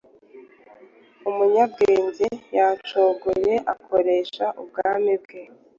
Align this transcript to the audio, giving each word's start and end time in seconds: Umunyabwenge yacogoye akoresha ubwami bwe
Umunyabwenge 1.29 2.27
yacogoye 2.57 3.53
akoresha 3.73 4.45
ubwami 4.61 5.13
bwe 5.23 5.41